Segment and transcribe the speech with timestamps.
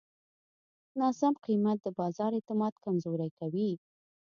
[0.99, 3.69] ناسم قیمت د بازار اعتماد کمزوری کوي.